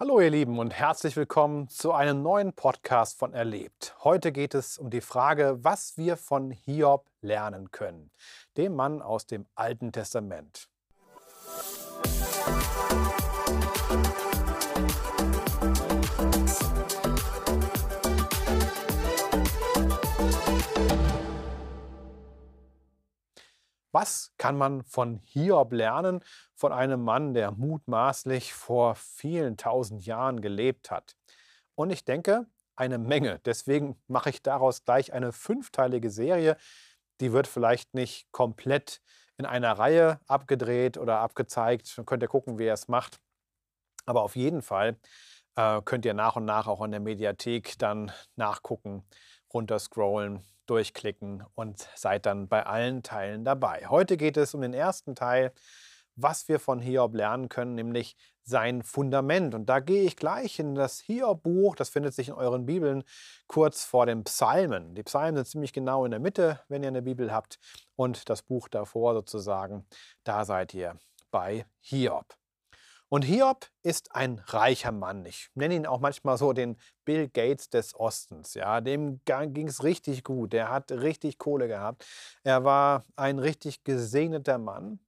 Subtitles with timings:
[0.00, 3.96] Hallo ihr Lieben und herzlich willkommen zu einem neuen Podcast von Erlebt.
[4.04, 8.12] Heute geht es um die Frage, was wir von Hiob lernen können,
[8.56, 10.68] dem Mann aus dem Alten Testament.
[23.92, 26.22] Was kann man von Hiob lernen,
[26.54, 31.16] von einem Mann, der mutmaßlich vor vielen tausend Jahren gelebt hat?
[31.74, 32.46] Und ich denke,
[32.76, 33.40] eine Menge.
[33.44, 36.56] Deswegen mache ich daraus gleich eine fünfteilige Serie.
[37.20, 39.00] Die wird vielleicht nicht komplett
[39.36, 41.96] in einer Reihe abgedreht oder abgezeigt.
[41.96, 43.18] Dann könnt ihr gucken, wie er es macht.
[44.06, 44.96] Aber auf jeden Fall
[45.56, 49.04] äh, könnt ihr nach und nach auch in der Mediathek dann nachgucken,
[49.52, 53.86] runterscrollen, durchklicken und seid dann bei allen Teilen dabei.
[53.88, 55.52] Heute geht es um den ersten Teil,
[56.16, 59.54] was wir von Hiob lernen können, nämlich sein Fundament.
[59.54, 63.04] Und da gehe ich gleich in das Hiob-Buch, das findet sich in euren Bibeln
[63.46, 64.94] kurz vor den Psalmen.
[64.94, 67.58] Die Psalmen sind ziemlich genau in der Mitte, wenn ihr eine Bibel habt.
[67.94, 69.86] Und das Buch davor sozusagen,
[70.24, 70.98] da seid ihr
[71.30, 72.26] bei Hiob.
[73.10, 75.24] Und Hiob ist ein reicher Mann.
[75.24, 78.52] Ich nenne ihn auch manchmal so den Bill Gates des Ostens.
[78.54, 80.52] Ja, dem ging es richtig gut.
[80.52, 82.06] Er hat richtig Kohle gehabt.
[82.44, 85.00] Er war ein richtig gesegneter Mann.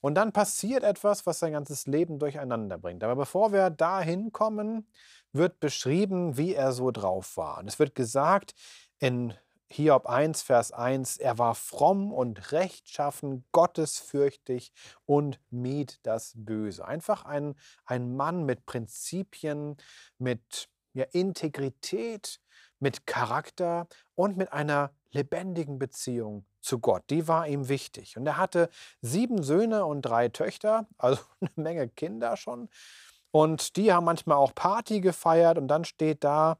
[0.00, 3.02] Und dann passiert etwas, was sein ganzes Leben durcheinander bringt.
[3.02, 4.86] Aber bevor wir dahin kommen,
[5.32, 7.58] wird beschrieben, wie er so drauf war.
[7.58, 8.54] Und es wird gesagt
[8.98, 9.34] in
[9.68, 14.72] Hiob 1, Vers 1, er war fromm und rechtschaffen, gottesfürchtig
[15.06, 16.86] und mied das Böse.
[16.86, 19.76] Einfach ein, ein Mann mit Prinzipien,
[20.18, 22.40] mit ja, Integrität,
[22.78, 27.04] mit Charakter und mit einer lebendigen Beziehung zu Gott.
[27.10, 28.16] Die war ihm wichtig.
[28.16, 28.70] Und er hatte
[29.00, 32.68] sieben Söhne und drei Töchter, also eine Menge Kinder schon.
[33.30, 36.58] Und die haben manchmal auch Party gefeiert und dann steht da,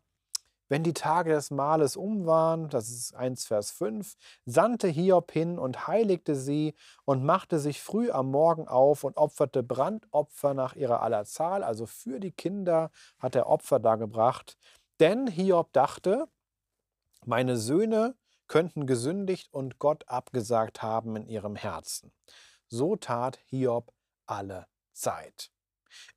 [0.69, 5.59] wenn die Tage des Mahles um waren, das ist 1 Vers 5, sandte Hiob hin
[5.59, 6.75] und heiligte sie
[7.05, 11.87] und machte sich früh am Morgen auf und opferte Brandopfer nach ihrer aller Zahl, also
[11.87, 14.57] für die Kinder hat er Opfer dargebracht.
[15.01, 16.27] Denn Hiob dachte,
[17.25, 18.17] meine Söhne
[18.49, 22.13] könnten gesündigt und Gott abgesagt haben in ihrem Herzen.
[22.69, 23.93] So tat Hiob
[24.27, 25.51] alle Zeit.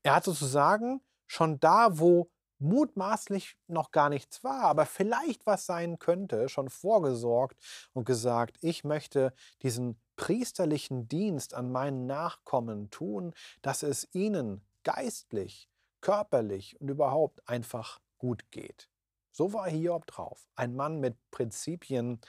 [0.04, 2.30] Er hat sozusagen schon da, wo
[2.60, 7.58] mutmaßlich noch gar nichts war, aber vielleicht was sein könnte, schon vorgesorgt
[7.94, 15.70] und gesagt, ich möchte diesen priesterlichen Dienst an meinen Nachkommen tun, dass es ihnen geistlich,
[16.02, 18.90] körperlich und überhaupt einfach gut geht.
[19.32, 20.50] So war Hiob drauf.
[20.56, 22.20] Ein Mann mit Prinzipien,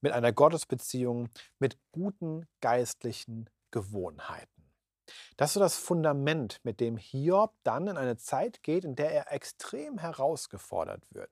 [0.00, 1.28] mit einer Gottesbeziehung,
[1.58, 4.53] mit guten geistlichen Gewohnheiten.
[5.36, 9.12] Das ist so das Fundament, mit dem Hiob dann in eine Zeit geht, in der
[9.12, 11.30] er extrem herausgefordert wird,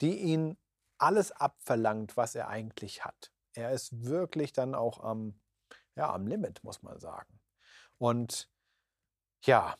[0.00, 0.56] die ihn
[0.98, 3.32] alles abverlangt, was er eigentlich hat.
[3.52, 5.40] Er ist wirklich dann auch am,
[5.96, 7.40] ja, am Limit, muss man sagen.
[7.98, 8.48] Und
[9.42, 9.76] ja,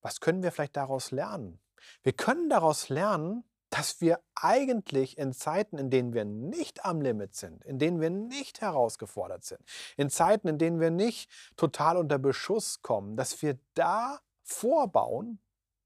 [0.00, 1.60] was können wir vielleicht daraus lernen?
[2.02, 7.34] Wir können daraus lernen, dass wir eigentlich in Zeiten, in denen wir nicht am Limit
[7.34, 9.60] sind, in denen wir nicht herausgefordert sind,
[9.96, 15.40] in Zeiten, in denen wir nicht total unter Beschuss kommen, dass wir da vorbauen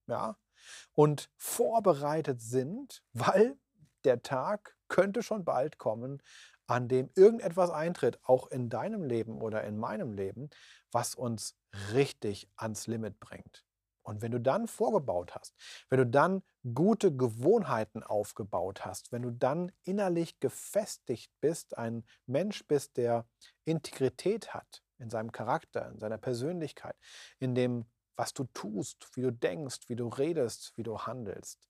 [0.07, 0.37] ja,
[0.93, 3.57] und vorbereitet sind, weil
[4.05, 6.23] der Tag könnte schon bald kommen,
[6.67, 10.51] an dem irgendetwas eintritt, auch in deinem Leben oder in meinem Leben,
[10.93, 11.57] was uns
[11.95, 13.65] richtig ans Limit bringt.
[14.09, 15.55] Und wenn du dann vorgebaut hast,
[15.91, 16.43] wenn du dann
[16.75, 23.27] gute Gewohnheiten aufgebaut hast, wenn du dann innerlich gefestigt bist, ein Mensch bist, der
[23.67, 26.97] Integrität hat in seinem Charakter, in seiner Persönlichkeit,
[27.39, 27.85] in dem,
[28.17, 31.69] was du tust, wie du denkst, wie du redest, wie du handelst,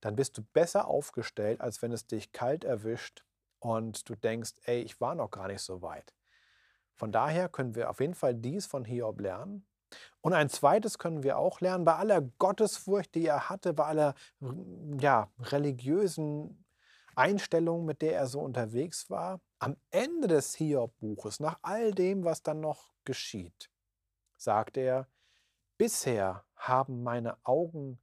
[0.00, 3.24] dann bist du besser aufgestellt, als wenn es dich kalt erwischt
[3.60, 6.14] und du denkst, ey, ich war noch gar nicht so weit.
[6.96, 9.69] Von daher können wir auf jeden Fall dies von Hiob lernen.
[10.20, 14.14] Und ein zweites können wir auch lernen, bei aller Gottesfurcht, die er hatte, bei aller
[14.98, 16.64] ja, religiösen
[17.16, 22.42] Einstellung, mit der er so unterwegs war, am Ende des Hiob-Buches, nach all dem, was
[22.42, 23.70] dann noch geschieht,
[24.36, 25.06] sagt er,
[25.76, 27.98] bisher haben meine Augen,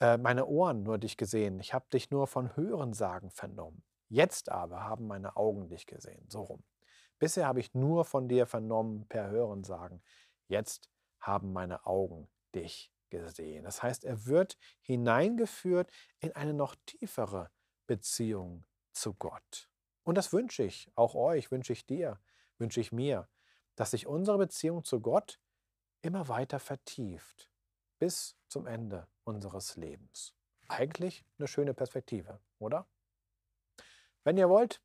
[0.00, 3.82] äh, meine Ohren nur dich gesehen, ich habe dich nur von Hörensagen vernommen.
[4.08, 6.62] Jetzt aber haben meine Augen dich gesehen, so rum.
[7.18, 10.02] Bisher habe ich nur von dir vernommen per Hörensagen.
[10.48, 10.88] Jetzt
[11.20, 13.64] haben meine Augen dich gesehen.
[13.64, 15.90] Das heißt, er wird hineingeführt
[16.20, 17.50] in eine noch tiefere
[17.86, 19.68] Beziehung zu Gott.
[20.04, 22.20] Und das wünsche ich auch euch, wünsche ich dir,
[22.58, 23.28] wünsche ich mir,
[23.76, 25.40] dass sich unsere Beziehung zu Gott
[26.02, 27.50] immer weiter vertieft.
[28.00, 30.34] bis zum Ende unseres Lebens.
[30.68, 32.88] Eigentlich eine schöne Perspektive, oder?
[34.24, 34.82] Wenn ihr wollt,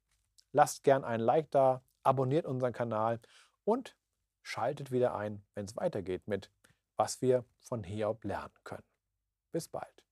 [0.52, 3.20] lasst gern ein Like da, abonniert unseren Kanal
[3.64, 3.96] und
[4.46, 6.52] schaltet wieder ein, wenn es weitergeht mit
[6.98, 8.84] was wir von Hiob lernen können.
[9.52, 10.05] Bis bald.